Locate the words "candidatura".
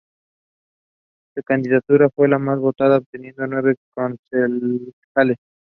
1.43-2.09